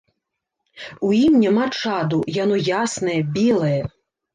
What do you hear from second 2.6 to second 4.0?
яснае, белае.